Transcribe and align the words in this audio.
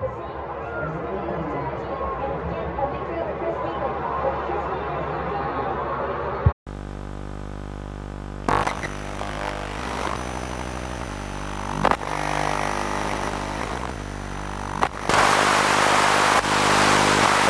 Thank 0.00 0.30
you. 0.30 0.35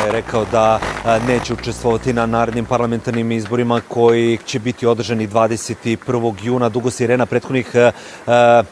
Je 0.07 0.11
rekao 0.11 0.45
da 0.51 0.79
neće 1.27 1.53
učestvovati 1.53 2.13
na 2.13 2.25
narednim 2.25 2.65
parlamentarnim 2.65 3.31
izborima 3.31 3.81
koji 3.87 4.37
će 4.45 4.59
biti 4.59 4.85
održani 4.85 5.27
21. 5.27 6.33
juna. 6.43 6.69
Dugo 6.69 6.89
se 6.91 7.03
Irena 7.03 7.25
prethodnih 7.25 7.75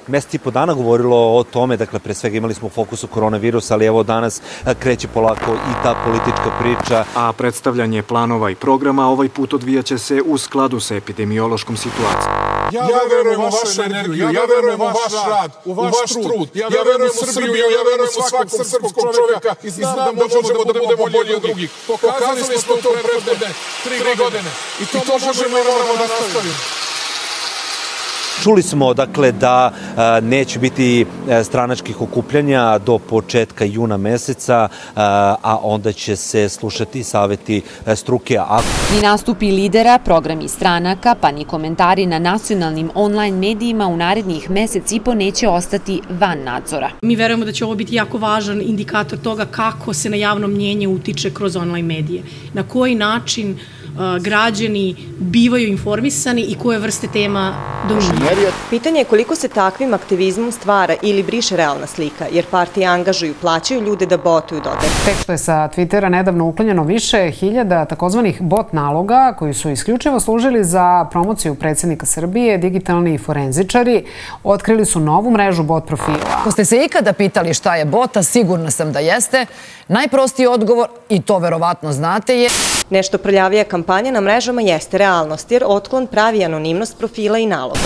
meseci 0.08 0.38
i 0.38 0.40
po 0.40 0.52
dana 0.52 0.74
govorilo 0.74 1.38
o 1.38 1.44
tome, 1.44 1.78
dakle 1.78 2.00
pre 2.00 2.14
svega 2.14 2.38
imali 2.38 2.54
smo 2.54 2.70
fokus 2.70 3.04
u 3.04 3.08
koronavirusa, 3.08 3.74
ali 3.74 3.86
evo 3.86 4.04
danas 4.04 4.42
kreće 4.80 5.08
polako 5.08 5.54
i 5.54 5.84
ta 5.84 5.96
politička 6.06 6.52
priča. 6.60 7.06
A 7.16 7.34
predstavljanje 7.34 8.04
planova 8.04 8.50
i 8.50 8.56
programa 8.56 9.08
ovaj 9.08 9.30
put 9.30 9.54
odvijaće 9.54 9.98
se 9.98 10.22
u 10.26 10.38
skladu 10.38 10.80
sa 10.80 10.96
epidemiološkom 10.96 11.78
situacijom. 11.78 12.45
Ja, 12.72 12.82
ja 12.82 13.04
verujem 13.10 13.40
u 13.42 13.44
vašu 13.44 13.82
energiju, 13.82 14.32
ja 14.32 14.46
verujem 14.46 14.82
u 14.82 14.86
vaš 14.86 15.14
rad, 15.28 15.52
u 15.66 15.74
vaš 15.74 16.12
trud, 16.26 16.50
ja 16.54 16.68
verujem 16.68 17.12
u 17.22 17.26
Srbiju, 17.34 17.66
ja 17.78 17.82
verujem 17.90 18.12
u 18.20 18.30
svakog 18.30 18.66
srpskog 18.66 19.16
čovjeka 19.16 19.56
i 19.64 19.70
znam 19.70 20.16
da 20.16 20.26
možemo 20.36 20.64
da 20.64 20.74
budemo 20.74 21.06
bolji 21.12 21.36
od 21.36 21.42
drugih. 21.42 21.70
Pokazali 21.88 22.58
smo 22.58 22.76
to 22.76 22.90
prethodne 23.04 23.50
tri 23.84 24.16
godine 24.18 24.52
i 24.82 24.86
to 24.86 25.00
možemo 25.26 25.58
i 25.58 25.64
moramo 25.64 25.94
da 25.98 26.08
nastavimo. 26.08 26.85
Čuli 28.44 28.64
smo 28.64 28.94
dakle 28.94 29.32
da 29.32 29.72
neće 30.22 30.60
biti 30.60 31.06
a, 31.30 31.44
stranačkih 31.44 32.02
okupljanja 32.02 32.78
do 32.78 32.98
početka 32.98 33.66
juna 33.66 33.98
meseca, 33.98 34.68
a, 34.96 35.58
onda 35.62 35.92
će 35.92 36.16
se 36.16 36.50
slušati 36.50 37.04
saveti 37.04 37.62
struke. 37.96 38.38
A... 38.38 38.60
Ni 38.96 39.02
nastupi 39.02 39.52
lidera, 39.52 40.00
programi 40.00 40.48
stranaka, 40.48 41.16
pa 41.22 41.32
ni 41.32 41.46
komentari 41.46 42.06
na 42.06 42.20
nacionalnim 42.20 42.92
online 42.96 43.38
medijima 43.38 43.88
u 43.88 43.98
narednih 43.98 44.50
mesec 44.50 44.92
i 44.92 45.00
po 45.00 45.14
neće 45.14 45.48
ostati 45.48 46.02
van 46.10 46.44
nadzora. 46.44 46.90
Mi 47.02 47.16
verujemo 47.16 47.46
da 47.46 47.52
će 47.52 47.66
ovo 47.66 47.76
biti 47.76 47.96
jako 47.96 48.18
važan 48.18 48.62
indikator 48.62 49.20
toga 49.20 49.46
kako 49.46 49.94
se 49.94 50.10
na 50.10 50.16
javno 50.16 50.48
mnjenje 50.48 50.88
utiče 50.88 51.34
kroz 51.34 51.56
online 51.56 51.88
medije. 51.88 52.24
Na 52.54 52.64
koji 52.64 52.96
način 52.96 53.60
građani 54.22 54.96
bivaju 55.20 55.68
informisani 55.68 56.42
i 56.42 56.56
koje 56.56 56.80
vrste 56.80 57.08
tema 57.08 57.54
dominiraju. 57.90 58.52
Pitanje 58.70 59.00
je 59.00 59.06
koliko 59.06 59.36
se 59.36 59.48
takvim 59.48 59.94
aktivizmom 59.94 60.52
stvara 60.52 60.96
ili 61.02 61.24
briše 61.24 61.58
realna 61.58 61.88
slika, 61.88 62.26
jer 62.32 62.46
partije 62.46 62.88
angažuju, 62.88 63.34
plaćaju 63.42 63.82
ljude 63.82 64.06
da 64.06 64.18
botuju 64.18 64.62
dodaju. 64.62 64.92
Tek 65.06 65.16
što 65.24 65.32
je 65.32 65.38
sa 65.38 65.70
Twittera 65.76 66.10
nedavno 66.10 66.46
uklanjeno 66.46 66.84
više 66.84 67.32
hiljada 67.32 67.86
takozvanih 67.86 68.42
bot 68.42 68.74
naloga 68.74 69.36
koji 69.40 69.54
su 69.54 69.70
isključivo 69.70 70.20
služili 70.20 70.64
za 70.64 71.08
promociju 71.12 71.56
predsednika 71.56 72.06
Srbije, 72.06 72.58
digitalni 72.58 73.18
forenzičari 73.18 74.06
otkrili 74.44 74.86
su 74.86 75.00
novu 75.00 75.32
mrežu 75.32 75.64
bot 75.64 75.88
profila. 75.88 76.18
Ako 76.40 76.52
ste 76.52 76.66
se 76.66 76.86
ikada 76.86 77.14
pitali 77.14 77.54
šta 77.54 77.76
je 77.76 77.86
bota, 77.86 78.24
sigurna 78.24 78.72
sam 78.72 78.92
da 78.92 79.00
jeste. 79.00 79.46
Najprostiji 79.88 80.48
odgovor, 80.48 80.88
i 81.10 81.22
to 81.22 81.40
verovatno 81.40 81.92
znate, 81.92 82.40
je... 82.40 82.50
Nešto 82.90 83.18
prljavija 83.18 83.64
kampanja 83.64 84.12
na 84.12 84.22
mrežama 84.22 84.62
jeste 84.62 84.98
realnost, 84.98 85.52
jer 85.52 85.64
otklon 85.68 86.08
pravi 86.08 86.46
anonimnost 86.46 86.98
profila 86.98 87.38
i 87.38 87.46
naloga. 87.46 87.80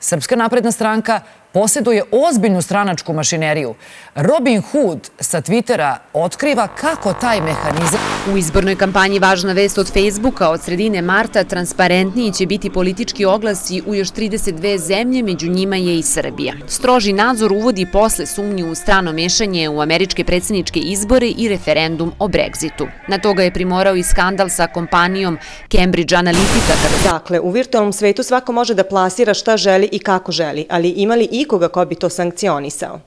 Srpska 0.00 0.36
napredna 0.36 0.72
stranka 0.72 1.20
posjeduje 1.52 2.02
ozbiljnu 2.12 2.62
stranačku 2.62 3.12
mašineriju. 3.12 3.74
Robin 4.14 4.62
Hood 4.62 5.10
sa 5.20 5.40
Twittera 5.40 5.96
otkriva 6.12 6.68
kako 6.68 7.12
taj 7.12 7.40
mehanizam... 7.40 8.15
U 8.32 8.36
izbornoj 8.36 8.76
kampanji 8.76 9.18
važna 9.18 9.52
vest 9.52 9.78
od 9.78 9.92
Facebooka 9.92 10.48
od 10.50 10.62
sredine 10.62 11.02
marta 11.02 11.44
transparentniji 11.44 12.32
će 12.32 12.46
biti 12.46 12.70
politički 12.70 13.24
oglasi 13.24 13.82
u 13.86 13.94
još 13.94 14.08
32 14.08 14.78
zemlje, 14.78 15.22
među 15.22 15.50
njima 15.50 15.76
je 15.76 15.98
i 15.98 16.02
Srbija. 16.02 16.54
Stroži 16.66 17.12
nadzor 17.12 17.52
uvodi 17.52 17.86
posle 17.92 18.26
sumnju 18.26 18.70
u 18.70 18.74
strano 18.74 19.12
mešanje 19.12 19.68
u 19.68 19.80
američke 19.80 20.24
predsedničke 20.24 20.80
izbore 20.80 21.28
i 21.28 21.48
referendum 21.48 22.12
o 22.18 22.28
Brexitu. 22.28 22.88
Na 23.08 23.18
toga 23.18 23.42
je 23.42 23.52
primorao 23.52 23.96
i 23.96 24.02
skandal 24.02 24.48
sa 24.48 24.66
kompanijom 24.66 25.38
Cambridge 25.72 26.16
Analytica. 26.16 27.12
Dakle, 27.12 27.40
u 27.40 27.50
virtualnom 27.50 27.92
svetu 27.92 28.22
svako 28.22 28.52
može 28.52 28.74
da 28.74 28.84
plasira 28.84 29.34
šta 29.34 29.56
želi 29.56 29.88
i 29.92 29.98
kako 29.98 30.32
želi, 30.32 30.66
ali 30.70 30.88
ima 30.88 31.14
li 31.14 31.28
ikoga 31.32 31.68
ko 31.68 31.84
bi 31.84 31.94
to 31.94 32.08
sankcionisao? 32.08 33.00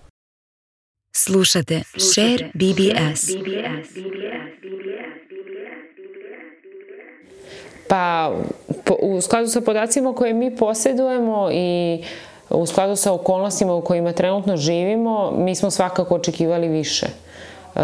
Slušate 1.15 1.83
Share 1.97 2.51
BBS. 2.53 3.29
Pa, 7.89 8.31
u 9.01 9.21
skladu 9.21 9.47
sa 9.47 9.61
podacima 9.61 10.13
koje 10.13 10.33
mi 10.33 10.55
posjedujemo 10.55 11.49
i 11.51 12.01
u 12.49 12.65
skladu 12.65 12.95
sa 12.95 13.13
okolnostima 13.13 13.73
u 13.73 13.81
kojima 13.81 14.13
trenutno 14.13 14.57
živimo, 14.57 15.31
mi 15.31 15.55
smo 15.55 15.71
svakako 15.71 16.15
očekivali 16.15 16.67
više. 16.67 17.05
E, 17.05 17.79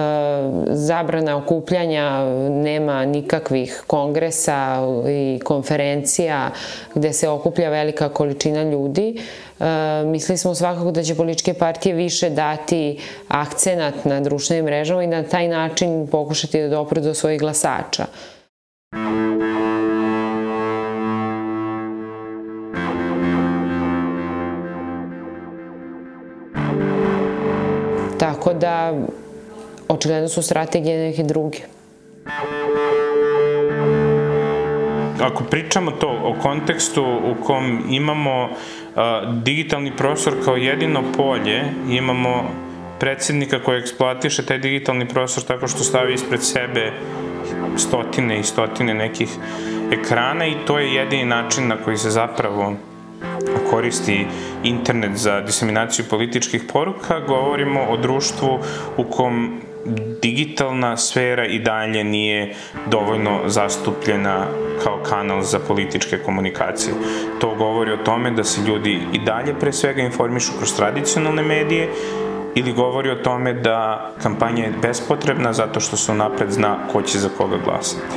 zabrana 0.67 1.37
okupljanja, 1.37 2.25
nema 2.49 3.05
nikakvih 3.05 3.83
kongresa 3.87 4.77
i 5.09 5.39
konferencija 5.43 6.49
gde 6.95 7.13
se 7.13 7.29
okuplja 7.29 7.69
velika 7.69 8.09
količina 8.09 8.63
ljudi. 8.63 9.21
E, 9.59 9.63
mislili 10.05 10.37
smo 10.37 10.55
svakako 10.55 10.91
da 10.91 11.03
će 11.03 11.15
političke 11.15 11.53
partije 11.53 11.95
više 11.95 12.29
dati 12.29 12.99
akcenat 13.27 14.05
na 14.05 14.21
društvenim 14.21 14.65
mrežama 14.65 15.03
i 15.03 15.07
na 15.07 15.23
taj 15.23 15.47
način 15.47 16.07
pokušati 16.07 16.61
da 16.61 16.69
dopre 16.69 17.01
do 17.01 17.13
svojih 17.13 17.39
glasača. 17.39 18.05
Očigledno 29.87 30.27
su 30.27 30.41
strategije 30.41 31.09
neke 31.09 31.23
druge. 31.23 31.57
Ako 35.21 35.43
pričamo 35.43 35.91
to 35.91 36.07
o 36.07 36.35
kontekstu 36.41 37.03
u 37.03 37.43
kom 37.43 37.83
imamo 37.89 38.43
uh, 38.43 39.01
digitalni 39.43 39.91
prostor 39.97 40.33
kao 40.45 40.55
jedino 40.55 41.03
polje, 41.17 41.63
imamo 41.89 42.43
predsednika 42.99 43.59
koji 43.63 43.79
eksploatiše 43.79 44.45
taj 44.45 44.57
digitalni 44.57 45.07
prostor 45.07 45.43
tako 45.43 45.67
što 45.67 45.83
stavi 45.83 46.13
ispred 46.13 46.43
sebe 46.43 46.91
stotine 47.77 48.39
i 48.39 48.43
stotine 48.43 48.93
nekih 48.93 49.29
ekrana 49.91 50.47
i 50.47 50.55
to 50.67 50.79
je 50.79 50.93
jedini 50.93 51.25
način 51.25 51.67
na 51.67 51.77
koji 51.77 51.97
se 51.97 52.09
zapravo 52.09 52.73
koristi 53.71 54.25
internet 54.63 55.17
za 55.17 55.41
diseminaciju 55.41 56.05
političkih 56.09 56.63
poruka, 56.73 57.19
govorimo 57.19 57.81
o 57.89 57.97
društvu 57.97 58.59
u 58.97 59.03
kom 59.03 59.61
digitalna 60.21 60.97
sfera 60.97 61.45
i 61.45 61.59
dalje 61.59 62.03
nije 62.03 62.55
dovoljno 62.91 63.39
zastupljena 63.45 64.45
kao 64.83 64.99
kanal 65.09 65.41
za 65.41 65.59
političke 65.59 66.17
komunikacije. 66.17 66.93
To 67.39 67.55
govori 67.55 67.91
o 67.91 67.97
tome 67.97 68.31
da 68.31 68.43
se 68.43 68.61
ljudi 68.61 68.99
i 69.13 69.19
dalje 69.19 69.53
pre 69.59 69.73
svega 69.73 70.01
informišu 70.01 70.51
kroz 70.57 70.75
tradicionalne 70.75 71.43
medije 71.43 71.89
ili 72.55 72.73
govori 72.73 73.09
o 73.09 73.15
tome 73.15 73.53
da 73.53 74.11
kampanja 74.23 74.63
je 74.63 74.73
bespotrebna 74.81 75.53
zato 75.53 75.79
što 75.79 75.97
se 75.97 76.13
napred 76.13 76.51
zna 76.51 76.77
ko 76.91 77.01
će 77.01 77.19
za 77.19 77.29
koga 77.37 77.57
glasati. 77.65 78.15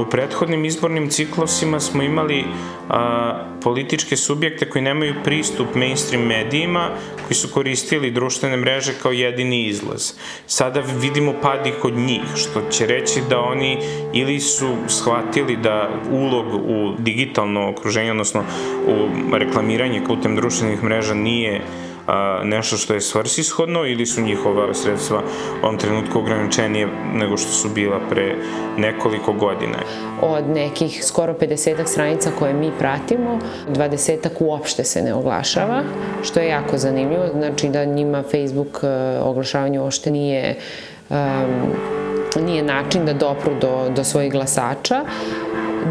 U 0.00 0.04
prethodnim 0.10 0.64
izbornim 0.64 1.08
ciklusima 1.08 1.80
smo 1.80 2.02
imali 2.02 2.44
a, 2.88 3.44
političke 3.62 4.16
subjekte 4.16 4.70
koji 4.70 4.82
nemaju 4.82 5.14
pristup 5.24 5.74
mainstream 5.74 6.26
medijima, 6.26 6.90
koji 7.26 7.36
su 7.36 7.48
koristili 7.48 8.10
društvene 8.10 8.56
mreže 8.56 8.92
kao 9.02 9.12
jedini 9.12 9.66
izlaz. 9.66 10.12
Sada 10.46 10.82
vidimo 11.00 11.34
pad 11.42 11.66
i 11.66 11.72
kod 11.82 11.94
njih, 11.96 12.22
što 12.36 12.62
će 12.70 12.86
reći 12.86 13.20
da 13.30 13.40
oni 13.40 13.78
ili 14.12 14.40
su 14.40 14.76
shvatili 14.88 15.56
da 15.56 15.88
ulog 16.10 16.54
u 16.54 16.94
digitalno 16.98 17.70
okruženje, 17.70 18.10
odnosno 18.10 18.44
u 18.86 19.36
reklamiranje 19.36 20.02
putem 20.06 20.36
društvenih 20.36 20.82
mreža 20.82 21.14
nije 21.14 21.60
a, 22.10 22.40
nešto 22.44 22.76
što 22.76 22.94
je 22.94 23.00
svrsishodno 23.00 23.86
ili 23.86 24.06
su 24.06 24.20
njihova 24.20 24.74
sredstva 24.74 25.22
u 25.62 25.66
ovom 25.66 25.78
trenutku 25.78 26.18
ograničenije 26.18 26.88
nego 27.14 27.36
što 27.36 27.52
su 27.52 27.68
bila 27.68 28.00
pre 28.10 28.36
nekoliko 28.76 29.32
godina. 29.32 29.78
Od 30.20 30.48
nekih 30.48 31.04
skoro 31.04 31.32
50 31.32 31.86
stranica 31.86 32.30
koje 32.38 32.54
mi 32.54 32.72
pratimo, 32.78 33.38
20 33.68 34.28
uopšte 34.40 34.84
se 34.84 35.02
ne 35.02 35.14
oglašava, 35.14 35.82
što 36.22 36.40
je 36.40 36.48
jako 36.48 36.78
zanimljivo, 36.78 37.26
znači 37.32 37.68
da 37.68 37.84
njima 37.84 38.22
Facebook 38.22 38.84
oglašavanje 39.22 39.80
uopšte 39.80 40.10
nije 40.10 40.56
um, 41.10 41.16
nije 42.36 42.62
način 42.62 43.06
da 43.06 43.12
dopru 43.12 43.52
do, 43.60 43.90
do 43.96 44.04
svojih 44.04 44.32
glasača. 44.32 45.04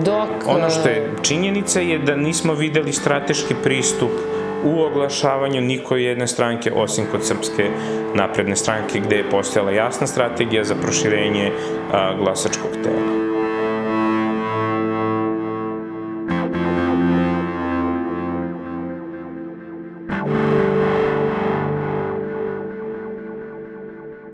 Dok, 0.05 0.29
ono 0.47 0.69
što 0.69 0.89
je 0.89 1.11
činjenica 1.21 1.79
je 1.79 1.99
da 1.99 2.15
nismo 2.15 2.53
videli 2.53 2.93
strateški 2.93 3.55
pristup 3.63 4.11
u 4.65 4.81
oglašavanju 4.81 5.61
niko 5.61 5.95
jedne 5.95 6.27
stranke, 6.27 6.71
osim 6.75 7.05
kod 7.11 7.25
Srpske 7.25 7.69
napredne 8.15 8.55
stranke, 8.55 8.99
gde 8.99 9.15
je 9.15 9.29
postojala 9.29 9.71
jasna 9.71 10.07
strategija 10.07 10.63
za 10.63 10.75
proširenje 10.75 11.51
a, 11.93 12.15
glasačkog 12.17 12.71
tela. 12.83 13.19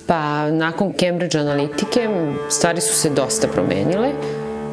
Pa 0.08 0.52
nakon 0.52 0.94
Cambridge 1.00 1.38
analitike 1.38 2.10
stvari 2.50 2.82
su 2.82 2.96
se 2.96 3.10
dosta 3.10 3.48
promenile. 3.48 4.10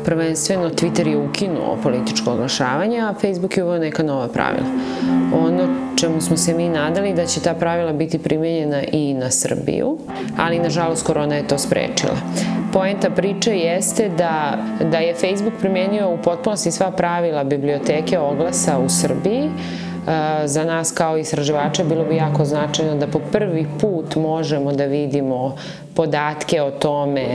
Prvenstveno 0.05 0.71
Twitter 0.71 1.07
je 1.09 1.17
ukinuo 1.17 1.79
političko 1.83 2.33
oglašavanje, 2.33 3.01
a 3.01 3.15
Facebook 3.21 3.57
je 3.57 3.65
uveo 3.65 3.79
neka 3.79 4.03
nova 4.03 4.29
pravila. 4.29 4.67
Ono 5.35 5.69
čemu 5.97 6.21
smo 6.21 6.37
se 6.37 6.55
mi 6.55 6.69
nadali 6.69 7.15
da 7.15 7.27
će 7.27 7.41
ta 7.41 7.55
pravila 7.55 7.93
biti 7.93 8.19
primenjena 8.19 8.83
i 8.93 9.15
na 9.15 9.31
Srbiju, 9.31 9.99
ali 10.39 10.59
nažalost 10.59 11.07
korona 11.07 11.35
je 11.35 11.49
to 11.49 11.59
sprečila. 11.59 12.17
Poenta 12.73 13.11
priče 13.11 13.59
jeste 13.59 14.09
da, 14.09 14.59
da 14.91 14.99
je 14.99 15.15
Facebook 15.15 15.55
primenio 15.61 16.11
u 16.11 16.19
potpunosti 16.25 16.71
sva 16.71 16.91
pravila 16.91 17.45
biblioteke 17.45 18.19
oglasa 18.19 18.79
u 18.79 18.89
Srbiji, 18.89 19.51
za 20.45 20.65
nas 20.65 20.93
kao 20.93 21.19
istraživače 21.19 21.85
bilo 21.85 22.05
bi 22.05 22.17
jako 22.17 22.45
značajno 22.45 22.95
da 22.95 23.07
po 23.07 23.21
prvi 23.33 23.67
put 23.81 24.17
možemo 24.17 24.73
da 24.73 24.85
vidimo 24.85 25.57
podatke 25.95 26.63
o 26.63 26.71
tome 26.71 27.27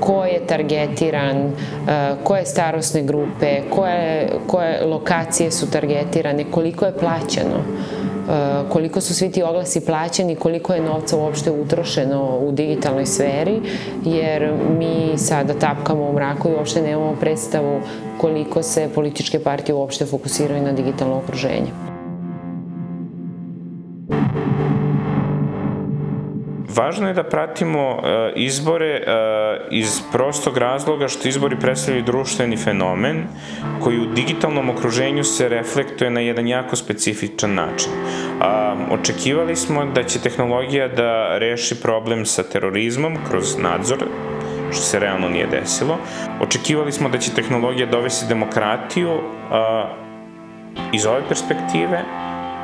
ko 0.00 0.24
je 0.24 0.46
targetiran, 0.46 1.52
koje 2.24 2.46
starosne 2.46 3.02
grupe, 3.02 3.62
koje, 3.70 4.28
koje 4.46 4.86
lokacije 4.86 5.50
su 5.50 5.70
targetirane, 5.70 6.44
koliko 6.50 6.84
je 6.84 6.98
plaćeno 6.98 7.58
koliko 8.68 9.00
su 9.00 9.14
svi 9.14 9.30
ti 9.30 9.42
oglasi 9.42 9.86
plaćeni, 9.86 10.36
koliko 10.36 10.74
je 10.74 10.80
novca 10.80 11.16
uopšte 11.16 11.50
utrošeno 11.50 12.38
u 12.38 12.52
digitalnoj 12.52 13.06
sferi, 13.06 13.60
jer 14.04 14.52
mi 14.78 15.18
sada 15.18 15.54
tapkamo 15.54 16.04
u 16.04 16.12
mraku 16.12 16.48
i 16.48 16.52
uopšte 16.52 16.82
nemamo 16.82 17.16
predstavu 17.20 17.80
koliko 18.20 18.62
se 18.62 18.88
političke 18.94 19.38
partije 19.38 19.74
uopšte 19.74 20.06
fokusiraju 20.06 20.62
na 20.62 20.72
digitalno 20.72 21.16
okruženje. 21.16 21.93
Važno 26.76 27.08
je 27.08 27.14
da 27.14 27.22
pratimo 27.22 27.82
uh, 27.90 28.02
izbore 28.36 28.94
uh, 28.94 29.66
iz 29.70 30.00
prostog 30.12 30.56
razloga 30.58 31.08
što 31.08 31.28
izbori 31.28 31.56
predstavljaju 31.60 32.04
društveni 32.04 32.56
fenomen 32.56 33.24
koji 33.82 34.00
u 34.00 34.06
digitalnom 34.14 34.70
okruženju 34.70 35.24
se 35.24 35.48
reflektuje 35.48 36.10
na 36.10 36.20
jedan 36.20 36.48
jako 36.48 36.76
specifičan 36.76 37.54
način. 37.54 37.92
Očekivali 38.90 39.56
smo 39.56 39.84
da 39.84 40.02
će 40.02 40.20
tehnologija 40.20 40.88
da 40.88 41.38
reši 41.38 41.80
problem 41.82 42.26
sa 42.26 42.42
terorizmom 42.42 43.16
kroz 43.28 43.58
nadzor 43.58 44.04
što 44.72 44.82
se 44.82 44.98
realno 44.98 45.28
nije 45.28 45.46
desilo. 45.46 45.98
Očekivali 46.40 46.92
smo 46.92 47.08
da 47.08 47.18
će 47.18 47.34
tehnologija 47.34 47.86
dovesti 47.86 48.26
demokratiju 48.28 49.14
uh, 49.14 49.20
iz 50.92 51.06
ove 51.06 51.22
perspektive, 51.28 52.02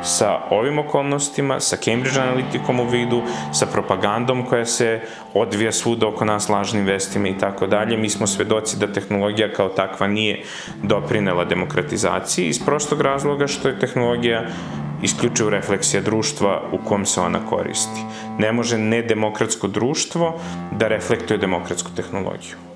sa 0.03 0.39
ovim 0.51 0.79
okolnostima, 0.79 1.61
sa 1.61 1.77
Cambridge 1.77 2.21
analitikom 2.21 2.81
u 2.81 2.85
vidu, 2.85 3.23
sa 3.53 3.67
propagandom 3.67 4.47
koja 4.47 4.67
se 4.67 5.01
odvija 5.35 5.73
svuda 5.73 6.09
oko 6.09 6.25
nas 6.25 6.49
lažnim 6.49 6.85
vestima 6.85 7.29
i 7.29 7.39
tako 7.39 7.67
dalje. 7.67 7.97
Mi 7.97 8.11
smo 8.11 8.27
svedoci 8.27 8.79
da 8.79 8.93
tehnologija 8.93 9.53
kao 9.53 9.69
takva 9.69 10.07
nije 10.07 10.43
doprinela 10.83 11.45
demokratizaciji 11.45 12.49
iz 12.49 12.65
prostog 12.65 13.01
razloga 13.01 13.47
što 13.47 13.69
je 13.69 13.79
tehnologija 13.79 14.45
isključivo 15.03 15.51
refleksija 15.51 16.03
društva 16.03 16.63
u 16.73 16.79
kom 16.89 17.07
se 17.07 17.21
ona 17.21 17.47
koristi. 17.47 18.01
Ne 18.39 18.53
može 18.53 18.79
nedemokratsko 18.79 19.69
društvo 19.69 20.41
da 20.73 20.89
reflektuje 20.89 21.39
demokratsku 21.39 21.91
tehnologiju. 21.97 22.70